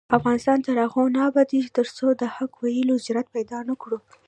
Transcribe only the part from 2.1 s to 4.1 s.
د حق ویلو جرات پیدا نکړو.